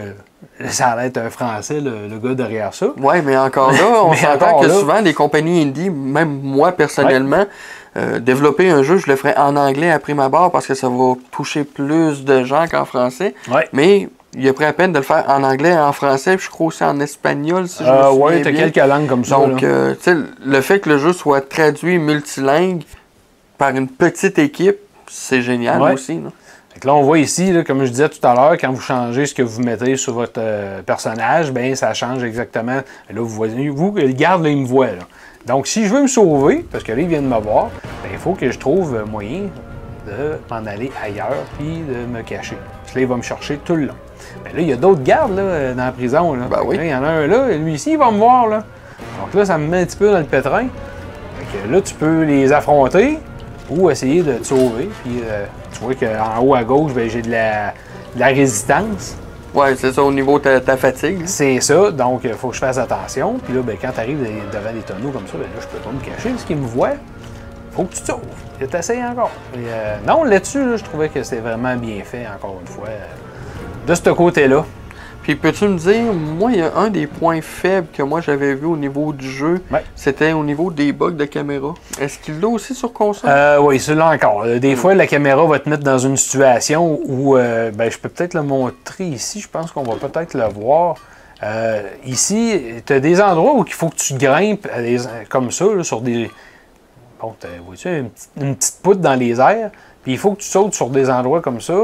ça 0.69 0.89
allait 0.89 1.07
être 1.09 1.19
un 1.19 1.31
français, 1.31 1.81
le, 1.81 2.09
le 2.09 2.19
gars 2.19 2.35
derrière 2.35 2.75
ça. 2.75 2.87
Ouais, 2.99 3.23
mais 3.23 3.37
encore 3.37 3.73
là, 3.73 4.03
on 4.05 4.13
s'entend 4.15 4.61
que 4.61 4.67
là- 4.67 4.75
souvent, 4.75 5.01
les 5.01 5.15
compagnies 5.15 5.63
indie, 5.63 5.91
même 5.91 6.41
moi 6.43 6.73
personnellement, 6.73 7.45
euh, 7.97 8.19
développer 8.21 8.71
un 8.71 8.83
jeu, 8.83 8.99
je 8.99 9.09
le 9.09 9.17
ferais 9.17 9.37
en 9.37 9.57
anglais 9.57 9.91
après 9.91 10.15
ma 10.15 10.29
barre 10.29 10.51
parce 10.51 10.67
que 10.67 10.75
ça 10.75 10.89
va 10.89 11.15
toucher 11.33 11.65
plus 11.65 12.25
de 12.25 12.45
gens 12.45 12.67
qu'en 12.69 12.85
français. 12.85 13.35
Ouais. 13.51 13.69
Mais 13.73 14.09
il 14.35 14.47
a 14.49 14.53
pris 14.53 14.65
à 14.65 14.73
peine 14.73 14.93
de 14.93 14.99
le 14.99 15.05
faire 15.05 15.25
en 15.29 15.43
anglais, 15.43 15.77
en 15.77 15.93
français, 15.93 16.37
puis 16.37 16.47
je 16.47 16.51
crois 16.51 16.69
aussi 16.69 16.85
en 16.85 17.01
espagnol, 17.01 17.67
si 17.67 17.83
je 17.83 17.89
Euh, 17.89 18.13
ouais, 18.13 18.43
t'as 18.43 18.53
quelques 18.53 18.77
langues 18.77 19.09
comme 19.09 19.25
ça. 19.25 19.37
Donc, 19.37 19.63
euh, 19.65 19.95
tu 19.95 20.03
sais, 20.13 20.17
le 20.45 20.61
fait 20.61 20.79
que 20.79 20.89
le 20.89 20.99
jeu 20.99 21.13
soit 21.13 21.41
traduit 21.41 21.99
multilingue 21.99 22.83
par 23.59 23.71
une 23.71 23.89
petite 23.89 24.39
équipe, 24.39 24.77
c'est 25.09 25.43
génial 25.43 25.83
Ouais. 25.83 25.93
aussi. 25.95 26.15
là. 26.21 26.31
Fait 26.73 26.79
que 26.79 26.87
là, 26.87 26.95
on 26.95 27.03
voit 27.03 27.19
ici, 27.19 27.51
là, 27.53 27.65
comme 27.65 27.85
je 27.85 27.91
disais 27.91 28.09
tout 28.09 28.25
à 28.25 28.33
l'heure, 28.35 28.53
quand 28.57 28.71
vous 28.71 28.81
changez 28.81 29.27
ce 29.27 29.35
que 29.35 29.43
vous 29.43 29.61
mettez 29.61 29.97
sur 29.97 30.15
votre 30.15 30.35
euh, 30.39 30.81
personnage, 30.83 31.51
ben 31.51 31.75
ça 31.75 31.93
change 31.95 32.23
exactement. 32.23 32.77
Là, 32.77 33.21
vous 33.21 33.27
voyez, 33.27 33.69
vous, 33.69 33.93
le 33.97 34.07
garde, 34.13 34.45
là, 34.45 34.51
il 34.51 34.59
me 34.59 34.67
voit. 34.67 34.87
Là. 34.87 35.03
Donc, 35.47 35.67
si 35.67 35.87
je 35.87 35.95
veux 35.95 36.03
me 36.03 36.09
sauver, 36.09 36.65
parce 36.71 36.85
que 36.85 36.93
là, 36.93 37.01
il 37.01 37.09
vient 37.09 37.23
de 37.23 37.27
me 37.27 37.39
voir, 37.39 37.71
ben, 38.03 38.11
il 38.13 38.19
faut 38.19 38.35
que 38.35 38.51
je 38.51 38.59
trouve 38.59 39.05
moyen 39.11 39.49
de 40.07 40.39
m'en 40.51 40.67
aller 40.67 40.91
ailleurs 41.03 41.45
puis 41.59 41.81
de 41.81 42.07
me 42.07 42.23
cacher. 42.23 42.59
Puis 42.87 42.97
là, 42.97 43.01
il 43.03 43.07
va 43.07 43.17
me 43.17 43.23
chercher 43.23 43.59
tout 43.65 43.77
le 43.77 43.87
long. 43.87 43.95
Ben 44.45 44.55
là, 44.55 44.61
il 44.61 44.69
y 44.69 44.73
a 44.73 44.77
d'autres 44.77 45.03
gardes 45.03 45.35
là, 45.35 45.43
euh, 45.43 45.75
dans 45.75 45.85
la 45.85 45.93
prison. 45.93 46.35
Là. 46.35 46.47
Ben 46.51 46.61
oui. 46.65 46.77
Là, 46.77 46.85
il 46.85 46.91
y 46.91 46.95
en 46.95 47.03
a 47.03 47.09
un 47.09 47.27
là, 47.27 47.51
et 47.51 47.59
lui 47.59 47.75
ici, 47.75 47.93
il 47.93 47.99
va 47.99 48.11
me 48.11 48.19
voir. 48.19 48.49
Là. 48.49 48.65
Donc 49.21 49.35
là, 49.35 49.45
ça 49.45 49.57
me 49.59 49.67
met 49.67 49.83
un 49.83 49.85
petit 49.87 49.97
peu 49.97 50.11
dans 50.11 50.19
le 50.19 50.25
pétrin. 50.25 50.67
Fait 51.39 51.59
que 51.59 51.73
là, 51.73 51.81
tu 51.81 51.95
peux 51.95 52.23
les 52.23 52.53
affronter 52.53 53.19
ou 53.71 53.91
essayer 53.91 54.23
de 54.23 54.35
te 54.35 54.45
sauver. 54.45 54.91
Puis 55.03 55.21
euh, 55.25 55.47
tu 55.73 55.81
vois 55.81 55.95
qu'en 55.95 56.43
haut 56.43 56.55
à 56.55 56.65
gauche, 56.65 56.93
ben, 56.93 57.09
j'ai 57.09 57.23
de 57.23 57.31
la, 57.31 57.73
de 58.15 58.21
la 58.21 58.27
résistance. 58.27 59.17
Ouais, 59.53 59.75
c'est 59.75 59.93
ça 59.93 60.03
au 60.03 60.13
niveau 60.13 60.39
de 60.39 60.59
ta, 60.61 60.77
fatigue. 60.77 61.23
C'est 61.27 61.61
ça, 61.61 61.91
donc 61.91 62.21
il 62.25 62.35
faut 62.35 62.49
que 62.49 62.55
je 62.55 62.61
fasse 62.61 62.79
attention. 62.79 63.39
Puis 63.45 63.53
là, 63.53 63.63
ben, 63.63 63.77
quand 63.81 63.91
tu 63.93 64.01
arrives 64.01 64.21
devant 64.53 64.73
des 64.73 64.81
tonneaux 64.81 65.11
comme 65.11 65.27
ça, 65.27 65.35
ben, 65.35 65.43
là, 65.43 65.61
je 65.61 65.67
peux 65.67 65.79
pas 65.79 65.91
me 65.91 66.01
cacher. 66.01 66.31
Ce 66.39 66.47
qu'ils 66.47 66.57
me 66.57 66.67
voient, 66.67 66.95
faut 67.73 67.85
que 67.85 67.95
tu 67.95 68.01
te 68.01 68.07
sauves. 68.07 68.21
Et 68.61 68.67
t'essayes 68.67 69.05
encore. 69.05 69.33
Euh, 69.57 69.97
non, 70.07 70.23
là-dessus, 70.23 70.65
là, 70.65 70.77
je 70.77 70.85
trouvais 70.85 71.09
que 71.09 71.23
c'était 71.23 71.41
vraiment 71.41 71.75
bien 71.77 72.03
fait, 72.05 72.27
encore 72.27 72.59
une 72.61 72.67
fois, 72.67 72.89
euh, 72.89 73.87
de 73.87 73.95
ce 73.95 74.11
côté-là. 74.11 74.65
Puis 75.23 75.35
peux-tu 75.37 75.69
me 75.69 75.77
dire, 75.77 76.13
moi, 76.15 76.51
il 76.51 76.59
y 76.59 76.63
a 76.63 76.75
un 76.77 76.89
des 76.89 77.07
points 77.07 77.43
faibles 77.43 77.89
que 77.93 78.03
moi 78.03 78.21
j'avais 78.23 78.55
vu 78.55 78.65
au 78.67 78.77
niveau 78.77 79.13
du 79.13 79.31
jeu, 79.31 79.61
Ouais. 79.71 79.85
c'était 79.95 80.33
au 80.33 80.43
niveau 80.43 80.71
des 80.71 80.93
bugs 80.93 81.11
de 81.11 81.27
caméra. 81.27 81.75
Est-ce 82.01 82.19
qu'il 82.19 82.41
l'a 82.41 82.49
aussi 82.49 82.75
sur 82.75 82.93
console? 82.93 83.29
Euh, 83.31 83.59
oui, 83.61 83.79
celui-là 83.79 84.11
encore. 84.11 84.43
Euh, 84.45 84.59
Des 84.59 84.75
fois, 84.77 84.95
la 84.95 85.07
caméra 85.07 85.45
va 85.47 85.59
te 85.59 85.69
mettre 85.69 85.85
dans 85.85 85.99
une 85.99 86.17
situation 86.17 86.99
où, 87.05 87.37
euh, 87.37 87.71
ben, 87.71 87.91
je 87.91 87.99
peux 87.99 88.09
peut-être 88.09 88.35
le 88.35 88.43
montrer 88.43 89.05
ici. 89.05 89.41
Je 89.41 89.49
pense 89.49 89.71
qu'on 89.73 89.83
va 89.83 89.95
peut-être 89.97 90.35
le 90.35 90.49
voir. 90.49 90.97
Euh, 91.43 91.83
ici, 92.07 92.61
tu 92.85 92.93
as 92.93 93.01
des 93.01 93.21
endroits 93.21 93.55
où 93.55 93.65
il 93.67 93.73
faut 93.73 93.89
que 93.89 93.97
tu 93.97 94.15
grimpes 94.15 94.67
comme 95.29 95.51
ça, 95.51 95.67
là, 95.75 95.85
sur 95.85 96.01
des. 96.01 96.31
Bon, 97.21 97.35
vois-tu, 97.67 97.89
une, 97.89 98.11
une 98.41 98.57
petite 98.57 98.81
poutre 98.83 99.01
dans 99.01 99.15
les 99.15 99.39
airs. 99.39 99.71
Puis 100.03 100.13
il 100.13 100.19
faut 100.19 100.33
que 100.33 100.41
tu 100.41 100.49
sautes 100.49 100.73
sur 100.75 100.89
des 100.89 101.11
endroits 101.11 101.43
comme 101.43 101.61
ça. 101.61 101.75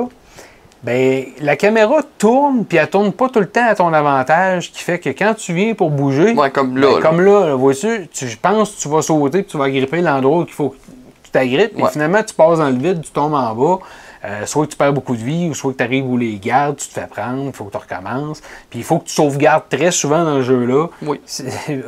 Ben, 0.86 1.24
la 1.40 1.56
caméra 1.56 1.96
tourne, 2.16 2.64
puis 2.64 2.78
elle 2.78 2.88
tourne 2.88 3.10
pas 3.10 3.28
tout 3.28 3.40
le 3.40 3.48
temps 3.48 3.66
à 3.68 3.74
ton 3.74 3.92
avantage, 3.92 4.66
ce 4.66 4.70
qui 4.70 4.82
fait 4.84 5.00
que 5.00 5.08
quand 5.10 5.34
tu 5.34 5.52
viens 5.52 5.74
pour 5.74 5.90
bouger, 5.90 6.32
Ouais, 6.32 6.48
comme 6.50 6.78
là, 6.78 6.86
ben, 6.86 6.94
là. 6.94 7.00
comme 7.02 7.20
là, 7.20 7.46
là, 7.48 7.54
vois-tu, 7.56 8.06
tu 8.12 8.28
je 8.28 8.36
pense 8.38 8.70
que 8.70 8.80
tu 8.82 8.88
vas 8.88 9.02
sauter 9.02 9.42
puis 9.42 9.50
tu 9.50 9.58
vas 9.58 9.64
agripper 9.64 10.00
l'endroit 10.00 10.38
où 10.38 10.44
il 10.46 10.52
faut 10.52 10.68
que 10.68 10.76
tu 11.24 11.30
t'agrippes. 11.32 11.76
Ouais. 11.76 11.88
Et 11.88 11.92
finalement, 11.92 12.22
tu 12.22 12.32
passes 12.34 12.58
dans 12.60 12.68
le 12.70 12.76
vide, 12.78 13.02
tu 13.02 13.10
tombes 13.10 13.34
en 13.34 13.52
bas. 13.52 13.78
Euh, 14.24 14.46
soit 14.46 14.66
que 14.66 14.70
tu 14.72 14.76
perds 14.76 14.92
beaucoup 14.92 15.14
de 15.14 15.22
vie, 15.22 15.48
ou 15.48 15.54
soit 15.54 15.72
que 15.72 15.78
tu 15.78 15.84
arrives 15.84 16.06
où 16.06 16.16
les 16.16 16.36
gardes, 16.38 16.76
tu 16.76 16.88
te 16.88 16.92
fais 16.94 17.06
prendre, 17.06 17.44
il 17.46 17.52
faut 17.52 17.64
que 17.64 17.72
tu 17.72 17.76
recommences. 17.76 18.40
Puis 18.70 18.80
il 18.80 18.84
faut 18.84 18.98
que 18.98 19.04
tu 19.06 19.14
sauvegardes 19.14 19.64
très 19.68 19.90
souvent 19.90 20.24
dans 20.24 20.36
le 20.36 20.42
jeu-là. 20.42 20.86
Oui. 21.02 21.20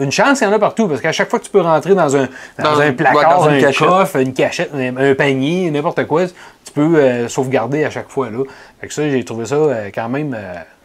Une 0.01 0.13
chance, 0.13 0.41
il 0.41 0.45
y 0.45 0.47
en 0.47 0.53
a 0.53 0.59
partout, 0.59 0.87
parce 0.89 1.01
qu'à 1.01 1.13
chaque 1.13 1.31
fois 1.31 1.39
que 1.39 1.45
tu 1.45 1.51
peux 1.51 1.61
rentrer 1.61 1.95
dans 1.95 2.17
un, 2.17 2.29
dans 2.59 2.75
Dans- 2.75 2.81
un 2.81 2.93
placard, 2.93 3.41
dans 3.41 3.49
une 3.49 3.57
un 3.57 3.61
cachette. 3.61 3.89
coffre, 3.89 4.17
une 4.17 4.33
cachette, 4.35 4.71
un, 4.75 4.97
un 4.97 5.15
panier, 5.15 5.71
n'importe 5.71 6.07
quoi, 6.07 6.27
tu 6.27 6.73
peux 6.75 6.97
euh, 6.97 7.29
sauvegarder 7.29 7.85
à 7.85 7.91
chaque 7.91 8.09
fois. 8.11 8.29
Là. 8.31 8.45
Fait 8.81 8.87
que 8.89 8.95
ça, 8.95 9.09
j'ai 9.09 9.25
trouvé 9.25 9.47
ça 9.47 9.55
euh, 9.57 9.91
quand, 9.95 10.09
même, 10.09 10.37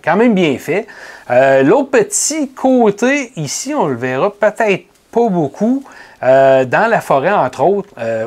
quand 0.03 0.15
même 0.15 0.33
bien 0.33 0.57
fait. 0.57 0.87
Euh, 1.29 1.61
L'autre 1.63 1.89
petit 1.91 2.49
côté, 2.51 3.31
ici, 3.35 3.73
on 3.75 3.87
le 3.87 3.95
verra 3.95 4.31
peut-être 4.31 4.85
pas 5.11 5.27
beaucoup. 5.29 5.83
Euh, 6.23 6.63
dans 6.65 6.89
la 6.89 7.01
forêt, 7.01 7.31
entre 7.31 7.63
autres, 7.63 7.89
euh, 7.99 8.25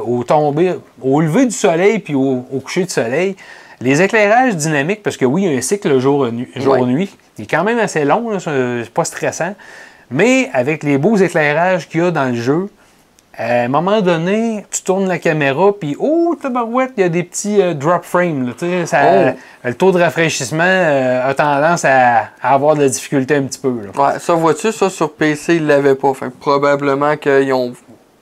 au 1.02 1.21
lever 1.21 1.47
du 1.47 1.50
soleil 1.54 1.99
puis 1.99 2.14
au, 2.14 2.44
au 2.52 2.61
coucher 2.61 2.85
du 2.85 2.90
soleil, 2.90 3.37
les 3.80 4.02
éclairages 4.02 4.54
dynamiques, 4.56 5.02
parce 5.02 5.16
que 5.16 5.25
oui, 5.25 5.44
il 5.44 5.52
y 5.52 5.54
a 5.54 5.59
un 5.59 5.62
cycle 5.62 5.99
jour-nuit, 5.99 6.49
jour-nuit, 6.56 7.16
il 7.38 7.44
est 7.44 7.47
quand 7.50 7.64
même 7.64 7.78
assez 7.78 8.04
long, 8.04 8.38
c'est 8.38 8.90
pas 8.92 9.04
stressant, 9.04 9.54
mais 10.11 10.50
avec 10.52 10.82
les 10.82 10.99
beaux 10.99 11.16
éclairages 11.16 11.88
qu'il 11.88 12.00
y 12.02 12.04
a 12.04 12.11
dans 12.11 12.26
le 12.26 12.35
jeu, 12.35 12.68
à 13.38 13.64
un 13.64 13.68
moment 13.68 14.00
donné, 14.00 14.64
tu 14.71 14.80
tournes 14.80 15.06
la 15.09 15.18
caméra, 15.18 15.71
puis 15.78 15.94
oh, 15.99 16.35
tabarouette, 16.40 16.92
il 16.97 17.00
y 17.02 17.04
a 17.04 17.11
des 17.11 17.23
petits 17.23 17.61
euh, 17.61 17.75
drop 17.75 18.02
frames. 18.02 18.47
là, 18.47 18.87
ça- 18.87 19.02
Oh. 19.04 19.38
Le 19.62 19.75
taux 19.75 19.92
de 19.92 20.00
rafraîchissement 20.00 20.62
euh, 20.64 21.28
a 21.28 21.35
tendance 21.35 21.85
à, 21.85 22.28
à 22.40 22.54
avoir 22.54 22.76
de 22.76 22.82
la 22.82 22.88
difficulté 22.88 23.35
un 23.35 23.42
petit 23.42 23.59
peu. 23.59 23.68
là. 23.68 23.90
Ouais, 24.12 24.18
ça, 24.21 24.32
vois-tu, 24.32 24.73
ça 24.73 24.88
sur 24.88 25.12
PC, 25.12 25.56
ils 25.56 25.66
l'avaient 25.66 25.97
pas. 25.97 26.14
Fait 26.14 26.30
probablement 26.30 27.14
qu'ils 27.18 27.52
ont 27.52 27.75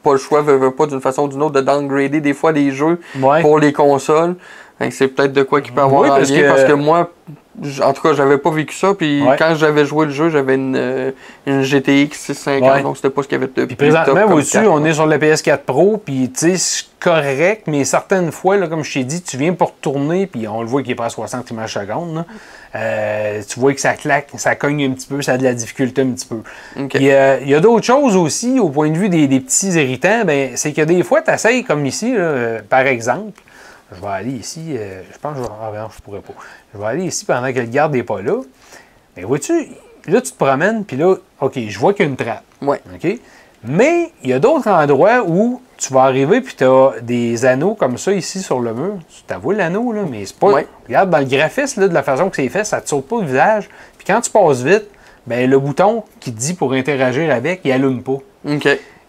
pas 0.05 0.13
le 0.13 0.19
choix, 0.19 0.43
veulent 0.43 0.71
pas 0.71 0.87
d'une 0.87 1.01
façon 1.01 1.25
ou 1.25 1.29
d'une 1.29 1.43
autre, 1.43 1.55
de 1.55 1.61
downgrader 1.63 2.21
des 2.21 2.35
fois 2.35 2.53
des 2.53 2.71
jeux 2.71 3.01
Ouais. 3.21 3.41
pour 3.41 3.59
les 3.59 3.73
consoles. 3.73 4.37
Que 4.79 4.91
c'est 4.91 5.09
peut-être 5.09 5.33
de 5.33 5.43
quoi 5.43 5.61
qu'il 5.61 5.73
peut 5.73 5.81
avoir 5.83 6.03
Oui, 6.03 6.11
en 6.11 6.17
parce 6.17 6.31
lien, 6.31 6.41
que- 6.43 6.49
parce 6.49 6.65
que 6.65 6.73
moi, 6.73 7.11
en 7.83 7.93
tout 7.93 8.03
cas, 8.03 8.13
j'avais 8.13 8.39
pas 8.39 8.51
vécu 8.51 8.75
ça. 8.75 8.93
Puis 8.93 9.23
Ouais. 9.23 9.37
quand 9.39 9.55
j'avais 9.55 9.85
joué 9.87 10.07
le 10.07 10.13
jeu, 10.13 10.29
j'avais 10.31 10.57
une, 10.57 10.75
euh, 10.77 11.11
une 11.47 11.63
GTX 11.63 12.13
650, 12.19 12.71
Ouais. 12.75 12.83
donc 12.83 12.97
c'était 12.97 13.09
pas 13.11 13.23
ce 13.23 13.29
qu'il 13.29 13.39
y 13.41 13.43
avait 13.43 13.51
de 13.55 13.65
Puis 13.67 13.77
présentement, 13.77 14.15
carte. 14.15 14.67
on 14.69 14.85
est 14.85 14.93
sur 14.93 15.07
le 15.07 15.17
PS4 15.19 15.63
Pro, 15.65 16.03
puis 16.05 16.29
tu 16.31 16.51
sais, 16.51 16.57
c'est 16.59 16.85
correct, 16.99 17.63
mais 17.69 17.85
certaines 17.85 18.33
fois, 18.33 18.57
là, 18.57 18.67
comme 18.67 18.83
je 18.83 18.93
t'ai 18.93 19.05
dit, 19.05 19.23
tu 19.23 19.37
viens 19.37 19.53
pour 19.55 19.75
tourner, 19.75 20.27
puis 20.27 20.49
on 20.49 20.61
le 20.61 20.67
voit 20.67 20.83
qu'il 20.83 20.91
est 20.93 20.97
pas 20.97 21.07
à 21.07 21.11
60 21.11 21.51
images 21.51 21.75
secondes. 21.75 22.25
Euh, 22.75 23.41
tu 23.49 23.61
vois 23.61 23.73
que 23.75 23.81
ça 23.81 23.95
claque, 23.95 24.29
ça 24.37 24.57
cogne 24.57 24.85
un 24.85 24.91
petit 24.91 25.07
peu, 25.07 25.23
ça 25.23 25.35
a 25.35 25.39
de 25.39 25.45
la 25.45 25.55
difficulté 25.55 26.03
un 26.03 26.09
petit 26.11 26.27
peu. 26.27 26.41
Euh, 26.77 27.39
il 27.43 27.49
y 27.49 27.55
a 27.55 27.61
d'autres 27.61 27.87
choses 27.87 28.17
aussi, 28.17 28.59
au 28.59 28.69
point 28.71 28.91
de 28.91 28.99
vue 28.99 29.09
des, 29.09 29.29
des 29.29 29.39
petits 29.39 29.69
irritants, 29.69 30.25
ben, 30.27 30.51
c'est 30.57 30.73
que 30.73 30.83
des 30.83 31.05
fois, 31.05 31.23
tu 31.23 31.31
essayes, 31.31 31.63
comme 31.63 31.87
ici, 31.87 32.13
là, 32.13 32.19
euh, 32.19 32.61
par 32.69 32.81
exemple, 32.81 33.41
je 33.93 34.01
vais 34.01 34.07
aller 34.07 34.33
ici, 34.33 34.77
euh, 34.77 35.03
je 35.13 35.19
pense 35.19 35.37
que 35.37 35.43
je 35.43 35.49
vais, 35.49 35.55
ah, 35.61 35.73
non, 35.75 35.89
je 35.95 36.03
pourrais 36.03 36.21
pas. 36.21 36.33
Je 36.73 36.79
vais 36.79 36.87
aller 36.87 37.05
ici 37.05 37.25
pendant 37.25 37.53
que 37.53 37.59
le 37.59 37.67
garde 37.67 37.93
n'est 37.93 38.03
pas 38.03 38.23
là. 38.23 38.41
Mais 39.17 39.25
vois-tu, 39.25 39.53
là, 40.07 40.21
tu 40.21 40.33
te 40.33 40.37
promènes, 40.37 40.85
puis 40.85 40.97
là, 40.97 41.17
OK, 41.41 41.59
je 41.59 41.79
vois 41.79 41.93
qu'il 41.93 42.05
y 42.05 42.09
a 42.09 42.11
une 42.11 42.17
trappe. 42.17 42.45
Ouais. 42.63 42.81
OK? 42.95 43.19
Mais 43.67 44.13
il 44.23 44.31
y 44.31 44.33
a 44.33 44.39
d'autres 44.39 44.69
endroits 44.69 45.25
où 45.27 45.63
tu 45.79 45.93
vas 45.93 46.03
arriver 46.03 46.41
puis 46.43 46.55
tu 46.55 46.65
as 46.65 46.93
des 47.01 47.47
anneaux 47.47 47.75
comme 47.75 47.97
ça 47.97 48.13
ici 48.13 48.41
sur 48.41 48.61
le 48.61 48.75
mur. 48.75 48.99
Tu 49.09 49.23
t'avoues 49.23 49.53
l'anneau, 49.53 49.93
là, 49.93 50.03
mais 50.09 50.27
c'est 50.27 50.37
pas. 50.37 50.53
Ouais. 50.53 50.67
Regarde, 50.87 51.11
dans 51.11 51.19
le 51.19 51.25
graphisme, 51.25 51.81
là, 51.81 51.89
de 51.89 51.95
la 51.95 52.03
façon 52.03 52.29
que 52.29 52.37
c'est 52.37 52.49
fait, 52.49 52.65
ça 52.65 52.81
te 52.81 52.89
saute 52.89 53.09
pas 53.09 53.17
au 53.17 53.23
visage. 53.23 53.69
Puis 53.97 54.07
quand 54.07 54.21
tu 54.21 54.31
passes 54.31 54.63
vite, 54.63 54.85
ben, 55.27 55.49
le 55.49 55.59
bouton 55.59 56.05
qui 56.21 56.33
te 56.33 56.39
dit 56.39 56.55
pour 56.55 56.75
interagir 56.75 57.33
avec, 57.33 57.63
il 57.65 57.73
allume 57.73 58.03
pas. 58.03 58.19
OK. 58.47 58.69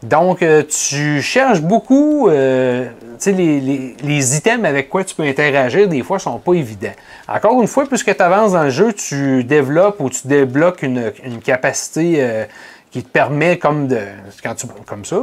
Donc, 0.10 0.42
euh, 0.44 0.62
tu 0.64 1.22
cherches 1.22 1.62
beaucoup, 1.62 2.30
euh, 2.30 2.86
tu 3.04 3.10
sais, 3.18 3.32
les, 3.32 3.60
les- 3.60 3.96
les 4.04 4.38
items 4.38 4.66
avec 4.66 4.90
quoi 4.90 5.04
tu 5.04 5.16
peux 5.16 5.24
interagir, 5.24 5.88
des 5.88 6.04
fois, 6.04 6.20
sont 6.20 6.38
pas 6.38 6.54
évidents. 6.54 6.94
Encore 7.28 7.60
une 7.62 7.68
fois, 7.68 7.86
plus 7.86 8.04
que 8.04 8.12
tu 8.12 8.22
avances 8.22 8.52
dans 8.54 8.64
le 8.64 8.70
jeu, 8.70 8.94
tu 8.94 9.44
développes 9.44 10.00
ou 10.00 10.10
tu 10.10 10.28
débloques 10.28 10.84
une, 10.84 11.12
une 11.26 11.40
capacité 11.40 12.18
euh, 12.20 12.44
qui 12.92 13.02
te 13.04 13.10
permet, 13.10 13.58
comme 13.58 13.88
de, 13.88 13.98
quand 14.44 14.54
tu, 14.56 14.68
comme 14.86 15.06
ça, 15.06 15.18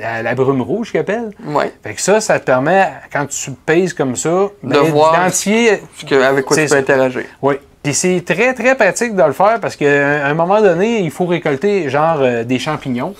la, 0.00 0.22
la 0.22 0.34
brume 0.34 0.60
rouge 0.60 0.90
qu'ils 0.90 1.00
appellent. 1.00 1.30
Ouais. 1.44 1.72
Fait 1.82 1.94
que 1.94 2.00
ça, 2.00 2.20
ça 2.20 2.40
te 2.40 2.44
permet, 2.44 2.88
quand 3.12 3.26
tu 3.26 3.52
pèses 3.52 3.94
comme 3.94 4.16
ça, 4.16 4.28
De 4.28 4.48
ben, 4.64 4.80
voir 4.82 5.12
d'identifier 5.14 5.80
avec 6.24 6.44
quoi 6.44 6.56
tu 6.56 6.62
peux 6.64 6.68
ça. 6.68 6.76
interagir. 6.76 7.22
oui. 7.42 7.54
Puis 7.82 7.94
c'est 7.94 8.24
très, 8.26 8.52
très 8.52 8.74
pratique 8.74 9.14
de 9.14 9.22
le 9.22 9.30
faire 9.32 9.60
parce 9.60 9.76
qu'à 9.76 10.26
un 10.26 10.34
moment 10.34 10.60
donné, 10.60 10.98
il 11.02 11.10
faut 11.12 11.24
récolter 11.26 11.88
genre 11.88 12.18
des 12.44 12.58
champignons. 12.58 13.14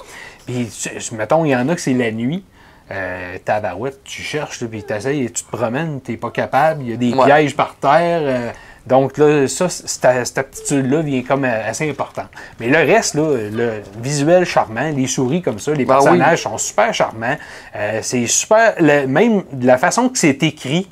Puis, 0.46 0.68
mettons, 1.12 1.44
il 1.44 1.50
y 1.50 1.56
en 1.56 1.68
a 1.68 1.74
que 1.74 1.80
c'est 1.80 1.92
la 1.94 2.10
nuit. 2.12 2.44
Euh, 2.92 3.36
tabarouette, 3.44 4.04
tu 4.04 4.22
cherches, 4.22 4.64
puis 4.64 4.84
tu 4.84 4.92
essayes, 4.94 5.26
tu 5.32 5.42
te 5.42 5.50
promènes, 5.50 6.00
tu 6.04 6.16
pas 6.18 6.30
capable, 6.30 6.82
il 6.84 6.90
y 6.90 6.92
a 6.92 6.96
des 6.96 7.12
Ouais. 7.12 7.24
pièges 7.26 7.56
par 7.56 7.74
terre. 7.76 8.20
euh, 8.22 8.50
donc 8.86 9.18
là, 9.18 9.48
ça, 9.48 9.68
cette, 9.68 10.38
aptitude-là 10.38 11.00
vient 11.00 11.22
comme 11.24 11.44
euh, 11.44 11.68
assez 11.68 11.90
importante. 11.90 12.28
Mais 12.60 12.68
le 12.68 12.76
reste, 12.78 13.14
là, 13.16 13.36
le 13.50 13.82
visuel 14.00 14.44
charmant, 14.44 14.92
les 14.94 15.08
souris 15.08 15.42
comme 15.42 15.58
ça, 15.58 15.72
les 15.72 15.84
Ben 15.84 15.96
oui. 15.98 16.04
personnages 16.04 16.42
sont 16.44 16.56
super 16.58 16.94
charmants. 16.94 17.36
Euh, 17.74 17.98
c'est 18.02 18.28
super, 18.28 18.74
le- 18.78 19.08
même 19.08 19.42
de 19.50 19.66
la 19.66 19.78
façon 19.78 20.08
que 20.08 20.16
c'est 20.16 20.40
écrit, 20.44 20.88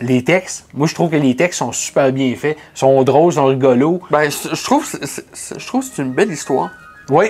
les 0.00 0.24
textes, 0.24 0.66
moi 0.74 0.88
je 0.88 0.94
trouve 0.94 1.10
que 1.10 1.16
les 1.16 1.36
textes 1.36 1.60
sont 1.60 1.70
super 1.70 2.10
bien 2.10 2.34
faits, 2.34 2.56
sont 2.74 3.00
drôles, 3.04 3.34
sont 3.34 3.44
rigolos. 3.46 4.00
Ben, 4.10 4.28
je 4.28 4.64
trouve, 4.64 4.90
que 4.90 5.06
c'est- 5.06 5.24
c'est- 5.32 5.60
je 5.60 5.66
trouve 5.68 5.84
c'est 5.84 6.02
une 6.02 6.12
belle 6.12 6.32
histoire. 6.32 6.70
Oui, 7.10 7.26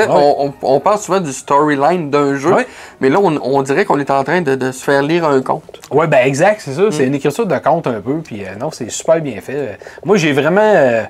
Ouais. 0.00 0.06
on, 0.08 0.46
on- 0.46 0.54
on 0.62 0.80
parle 0.80 0.98
souvent 0.98 1.20
du 1.20 1.32
storyline 1.32 2.10
d'un 2.10 2.34
jeu, 2.36 2.52
Ouais. 2.54 2.66
mais 3.00 3.08
là, 3.10 3.18
on, 3.20 3.36
on 3.42 3.62
dirait 3.62 3.84
qu'on 3.84 3.98
est 3.98 4.10
en 4.10 4.24
train 4.24 4.40
de, 4.40 4.54
de 4.54 4.72
se 4.72 4.82
faire 4.82 5.02
lire 5.02 5.24
un 5.26 5.40
conte. 5.42 5.80
Ouais, 5.90 6.06
ben 6.06 6.26
exact, 6.26 6.62
c'est 6.64 6.72
ça. 6.74 6.82
Mm. 6.82 6.92
C'est 6.92 7.06
une 7.06 7.14
écriture 7.14 7.46
de 7.46 7.58
conte 7.58 7.86
un 7.86 8.00
peu, 8.00 8.18
puis 8.24 8.42
euh, 8.44 8.54
non, 8.58 8.70
c'est 8.70 8.90
super 8.90 9.20
bien 9.20 9.40
fait. 9.40 9.78
Moi, 10.04 10.16
j'ai 10.16 10.32
vraiment, 10.32 10.60
euh, 10.62 11.02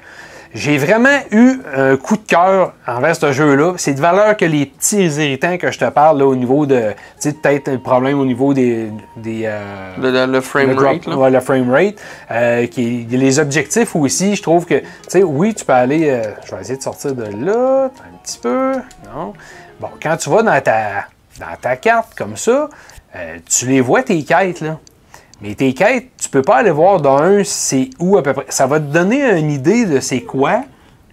j'ai 0.54 0.76
vraiment 0.78 1.18
eu 1.30 1.60
un 1.74 1.96
coup 1.96 2.16
de 2.16 2.22
cœur 2.26 2.74
envers 2.86 3.16
ce 3.16 3.32
jeu-là. 3.32 3.74
C'est 3.78 3.94
de 3.94 4.00
valeur 4.00 4.36
que 4.36 4.44
les 4.44 4.66
petits 4.66 5.06
irritants 5.06 5.56
que 5.56 5.70
je 5.70 5.78
te 5.78 5.88
parle 5.88 6.18
là, 6.18 6.26
au 6.26 6.34
niveau 6.36 6.66
de, 6.66 6.90
tu 7.20 7.30
sais, 7.30 7.32
peut-être 7.32 7.68
un 7.68 7.78
problème 7.78 8.20
au 8.20 8.26
niveau 8.26 8.52
des, 8.52 8.90
des 9.16 9.42
euh, 9.46 10.26
Le, 10.26 10.40
frame 10.40 10.68
le 10.68 10.74
drop- 10.74 10.86
rate, 10.92 11.06
là. 11.06 11.16
ouais, 11.16 11.30
le 11.30 11.40
frame 11.40 11.70
rate. 11.70 11.94
euh, 12.30 12.66
qui, 12.66 13.06
les 13.10 13.38
objectifs 13.38 13.96
aussi, 13.96 14.36
je 14.36 14.42
trouve 14.42 14.66
que, 14.66 14.80
tu 14.80 14.86
sais, 15.08 15.22
oui, 15.22 15.54
tu 15.54 15.64
peux 15.64 15.72
aller. 15.72 16.10
euh, 16.10 16.22
je 16.44 16.54
vais 16.54 16.60
essayer 16.60 16.76
de 16.78 16.82
sortir 16.82 17.14
de 17.14 17.24
là, 17.44 17.84
un 17.86 18.16
petit 18.22 18.38
peu. 18.38 18.72
Non? 19.14 19.32
Bon, 19.80 19.88
quand 20.02 20.16
tu 20.16 20.28
vas 20.30 20.42
dans 20.42 20.60
ta, 20.60 21.06
dans 21.40 21.56
ta 21.60 21.76
carte 21.76 22.14
comme 22.14 22.36
ça, 22.36 22.68
euh, 23.16 23.36
tu 23.48 23.66
les 23.66 23.80
vois 23.80 24.02
tes 24.02 24.22
quêtes, 24.22 24.60
là. 24.60 24.78
Mais 25.42 25.54
tes 25.54 25.72
quêtes, 25.74 26.06
tu 26.20 26.28
peux 26.28 26.42
pas 26.42 26.56
aller 26.58 26.70
voir 26.70 27.00
dans 27.00 27.18
un 27.18 27.42
c'est 27.44 27.90
où 27.98 28.16
à 28.16 28.22
peu 28.22 28.32
près. 28.32 28.46
Ça 28.48 28.66
va 28.66 28.78
te 28.78 28.84
donner 28.92 29.38
une 29.38 29.50
idée 29.50 29.84
de 29.86 29.98
c'est 30.00 30.20
quoi, 30.20 30.62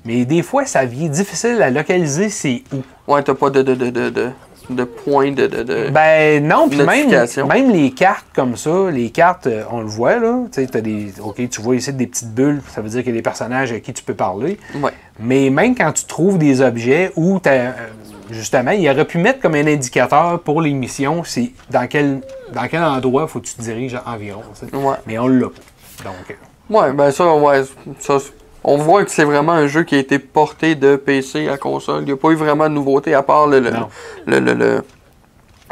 mais 0.06 0.24
des 0.26 0.44
fois, 0.44 0.66
ça 0.66 0.86
vient 0.86 1.08
difficile 1.10 1.62
à 1.62 1.70
localiser 1.70 2.30
c'est 2.30 2.62
où. 2.74 3.12
Ouais, 3.12 3.24
t'as 3.24 3.34
pas 3.34 3.50
de, 3.50 3.62
de, 3.64 3.74
de, 3.74 3.90
de, 3.90 4.10
de, 4.10 4.30
de 4.70 4.84
points 4.84 5.32
de. 5.32 5.48
de, 5.48 5.64
de- 5.64 5.90
Ben 5.90 6.46
non, 6.46 6.70
puis 6.70 6.78
même, 6.84 7.10
même 7.48 7.72
les 7.72 7.90
cartes 7.90 8.28
comme 8.36 8.56
ça, 8.56 8.92
les 8.92 9.10
cartes, 9.10 9.48
euh, 9.48 9.64
on 9.72 9.80
le 9.80 9.88
voit 9.88 10.20
là, 10.20 10.44
tu 10.52 10.62
sais, 10.62 10.68
t'as 10.68 10.82
des, 10.82 11.12
ok, 11.24 11.50
tu 11.50 11.60
vois 11.62 11.76
ici 11.76 11.92
des 11.92 12.06
petites 12.06 12.32
bulles, 12.34 12.62
ça 12.70 12.82
veut 12.82 12.90
dire 12.90 13.00
qu'il 13.02 13.10
y 13.10 13.16
a 13.16 13.18
des 13.18 13.24
personnages 13.24 13.72
à 13.72 13.80
qui 13.80 13.92
tu 13.94 14.04
peux 14.04 14.14
parler. 14.14 14.60
Ouais. 14.80 14.92
Mais 15.20 15.50
même 15.50 15.74
quand 15.76 15.92
tu 15.92 16.06
trouves 16.06 16.38
des 16.38 16.62
objets 16.62 17.12
où 17.16 17.40
t'as, 17.40 17.52
euh, 17.52 17.72
justement, 18.30 18.72
il 18.72 18.88
aurait 18.90 19.06
pu 19.06 19.18
mettre 19.18 19.40
comme 19.42 19.56
un 19.56 19.68
indicateur 19.68 20.40
pour 20.42 20.62
les 20.62 20.74
missions, 20.74 21.24
c'est 21.24 21.52
dans 21.70 21.88
quel, 21.88 22.22
dans 22.54 22.68
quel 22.68 22.84
endroit 22.84 23.28
faut 23.28 23.40
que 23.40 23.48
tu 23.48 23.56
te 23.56 23.62
diriges 23.62 23.98
environ. 24.06 24.42
Ouais. 24.74 24.96
Mais 25.08 25.18
on 25.20 25.28
l'a 25.28 25.48
pas. 25.48 26.04
Donc, 26.06 26.14
euh, 26.32 26.34
Ouais, 26.70 26.94
ben 26.94 27.10
ça, 27.10 27.34
ouais, 27.34 27.64
ça, 27.98 28.18
on 28.64 28.78
voit 28.78 29.04
que 29.04 29.10
c'est 29.10 29.24
vraiment 29.24 29.54
un 29.54 29.66
jeu 29.66 29.82
qui 29.84 29.96
a 29.96 29.98
été 29.98 30.20
porté 30.20 30.76
de 30.76 30.96
PC 30.98 31.50
à 31.50 31.58
console. 31.58 32.04
Il 32.04 32.06
n'y 32.06 32.12
a 32.12 32.18
pas 32.18 32.30
eu 32.30 32.36
vraiment 32.36 32.66
de 32.70 32.76
nouveauté 32.76 33.16
à 33.16 33.24
part 33.24 33.48
le, 33.48 33.60
le, 33.60 33.72
Non. 33.72 33.88
le, 34.28 34.40
le, 34.40 34.84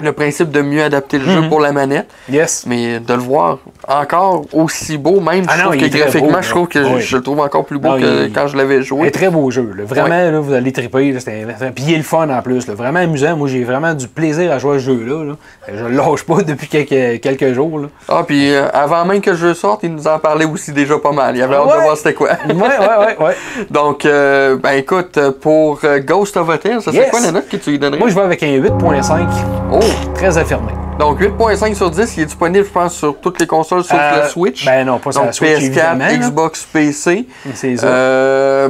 le- 0.01 0.11
principe 0.13 0.51
de 0.51 0.61
mieux 0.61 0.83
adapter 0.83 1.17
le 1.19 1.25
jeu 1.25 1.41
Mhm. 1.41 1.49
pour 1.49 1.59
la 1.61 1.71
manette. 1.71 2.07
yes. 2.29 2.65
Mais 2.67 2.99
de 2.99 3.13
le 3.13 3.19
voir 3.19 3.59
encore 3.87 4.43
aussi 4.53 4.97
beau, 4.97 5.19
même 5.19 5.45
Ah 5.47 5.53
je 5.57 5.63
non, 5.63 5.69
trouve 5.71 5.81
que 5.81 5.97
graphiquement, 5.97 6.31
beau, 6.31 6.41
je 6.41 6.49
trouve 6.49 6.67
que 6.67 6.83
je, 6.83 6.97
je 6.99 7.17
le 7.17 7.23
trouve 7.23 7.39
encore 7.39 7.65
plus 7.65 7.77
beau 7.79 7.89
Non, 7.89 7.99
que 7.99 8.25
il- 8.25 8.33
quand 8.33 8.47
je 8.47 8.57
l'avais 8.57 8.77
Un 8.77 8.81
joué. 8.81 9.11
très 9.11 9.29
beau 9.29 9.49
jeu. 9.51 9.71
là. 9.77 9.83
Vraiment, 9.85 10.31
là, 10.31 10.39
vous 10.39 10.53
allez 10.53 10.71
triper. 10.71 11.13
Puis 11.13 11.83
il 11.87 11.93
est 11.93 11.97
le 11.97 12.03
fun 12.03 12.29
en 12.29 12.41
plus. 12.41 12.67
là. 12.67 12.73
Vraiment 12.73 12.99
amusant. 12.99 13.35
Moi, 13.37 13.47
j'ai 13.47 13.63
vraiment 13.63 13.93
du 13.93 14.07
plaisir 14.07 14.51
à 14.51 14.59
jouer 14.59 14.75
à 14.77 14.79
ce 14.79 14.85
jeu-là. 14.85 15.23
là. 15.25 15.33
Je 15.71 15.83
le 15.85 15.91
lâche 15.91 16.23
pas 16.23 16.41
depuis 16.43 16.67
quelques, 16.67 17.21
quelques 17.21 17.53
jours. 17.53 17.79
là. 17.79 17.87
Ah, 18.09 18.23
puis 18.25 18.53
euh, 18.53 18.67
avant 18.73 19.05
même 19.05 19.21
que 19.21 19.29
le 19.31 19.35
jeu 19.37 19.53
sorte, 19.53 19.81
il 19.83 19.93
nous 19.93 20.07
en 20.07 20.19
parlait 20.19 20.45
aussi 20.45 20.71
déjà 20.71 20.97
pas 20.97 21.11
mal. 21.11 21.35
Il 21.35 21.41
avait 21.41 21.55
hâte 21.55 21.77
de 21.77 21.81
voir 21.83 21.97
c'était 21.97 22.13
quoi. 22.13 22.29
Ouais, 22.47 22.53
ouais, 22.53 23.15
ouais, 23.17 23.25
ouais. 23.25 23.35
Donc, 23.71 24.05
euh, 24.05 24.55
ben 24.57 24.71
écoute, 24.71 25.17
euh, 25.17 25.31
pour 25.31 25.79
euh, 25.83 25.99
Ghost 25.99 26.37
of 26.37 26.49
a 26.49 26.57
Tale, 26.57 26.81
ça 26.81 26.91
Yes. 26.91 27.09
quoi 27.09 27.19
la 27.19 27.31
note 27.31 27.47
que 27.49 27.57
tu 27.57 27.71
lui 27.71 27.79
donnerais? 27.79 27.99
Moi, 27.99 28.09
je 28.09 28.15
vais 28.15 28.21
avec 28.21 28.41
un 28.43 28.47
8.5. 28.47 29.27
Oh! 29.71 29.79
Très 30.15 30.37
affirmé. 30.37 30.71
Donc 30.99 31.21
8.5 31.21 31.75
sur 31.75 31.91
10, 31.91 32.17
il 32.17 32.23
est 32.23 32.25
disponible, 32.25 32.65
je 32.65 32.71
pense, 32.71 32.95
sur 32.95 33.19
toutes 33.19 33.39
les 33.39 33.45
consoles 33.47 33.83
sauf 33.83 33.97
Euh, 33.99 34.19
la 34.21 34.27
Switch. 34.29 34.65
Ben 34.65 34.85
non, 34.85 34.97
pas 34.99 35.11
sur 35.11 35.21
Donc 35.21 35.27
la 35.27 35.33
Switch, 35.33 35.49
PS4, 35.49 35.61
évidemment. 35.65 36.05
là. 36.05 36.17
Xbox, 36.17 36.63
PC. 36.73 37.27
C'est 37.53 37.77
ça. 37.77 37.87
Euh, 37.87 38.69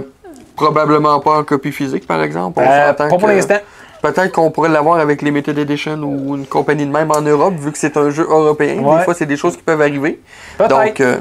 probablement 0.55 1.19
pas 1.19 1.37
en 1.37 1.43
copie 1.43 1.71
physique, 1.71 2.05
par 2.05 2.21
exemple. 2.21 2.59
On 2.59 2.69
Euh, 2.69 2.93
pas 2.93 3.07
pour 3.07 3.27
l'instant. 3.27 3.55
Peut-être 4.01 4.31
qu'on 4.31 4.51
pourrait 4.51 4.69
l'avoir 4.69 4.99
avec 4.99 5.21
Limited 5.23 5.57
Edition 5.57 5.95
ou 6.03 6.35
une 6.35 6.45
compagnie 6.45 6.85
de 6.85 6.91
même 6.91 7.09
en 7.11 7.21
Europe, 7.21 7.55
vu 7.57 7.71
que 7.71 7.77
c'est 7.79 7.97
un 7.97 8.11
jeu 8.11 8.27
européen. 8.29 8.77
Ouais. 8.79 8.99
Des 8.99 9.03
fois, 9.05 9.13
c'est 9.15 9.25
des 9.25 9.37
choses 9.37 9.57
qui 9.57 9.63
peuvent 9.63 9.81
arriver. 9.81 10.21
Donc, 10.69 11.01
euh, 11.01 11.17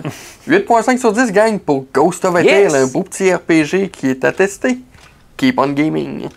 8.5 0.47 0.99
sur 0.99 1.13
10 1.13 1.33
gagne 1.33 1.59
pour 1.59 1.87
Ghost 1.95 2.25
of 2.27 2.37
a 2.37 2.43
Yes. 2.43 2.73
Tale, 2.73 2.83
un 2.83 2.87
beau 2.87 3.03
petit 3.03 3.33
RPG 3.33 3.89
qui 3.91 4.11
est 4.11 4.25
attesté. 4.25 4.79
Keep 5.39 5.59
on 5.59 5.69
gaming. 5.69 6.29